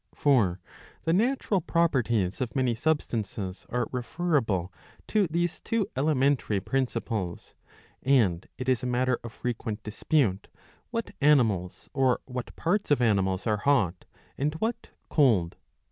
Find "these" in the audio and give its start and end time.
5.27-5.59